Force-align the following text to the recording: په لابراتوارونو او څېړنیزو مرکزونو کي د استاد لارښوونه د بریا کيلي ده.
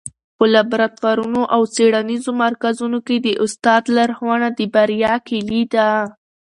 په 0.37 0.45
لابراتوارونو 0.53 1.41
او 1.55 1.61
څېړنیزو 1.75 2.31
مرکزونو 2.45 2.97
کي 3.07 3.17
د 3.21 3.27
استاد 3.45 3.83
لارښوونه 3.95 4.47
د 4.57 4.59
بریا 4.73 5.13
کيلي 5.27 5.63
ده. 5.73 5.89